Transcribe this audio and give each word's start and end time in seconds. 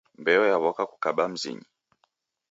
Mbeo 0.21 0.43
yawoka 0.51 0.83
kukaba 0.91 1.23
mzinyi 1.31 1.65